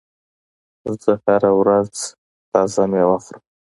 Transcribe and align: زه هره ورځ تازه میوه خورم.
زه 1.01 1.11
هره 1.25 1.51
ورځ 1.59 1.93
تازه 2.51 2.83
میوه 2.91 3.17
خورم. 3.23 3.43